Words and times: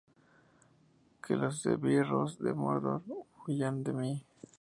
Que 1.23 1.35
los 1.35 1.63
esbirros 1.67 2.39
de 2.39 2.55
Mordor 2.55 3.03
huyan 3.45 3.83
de 3.83 3.93
mí. 3.93 4.25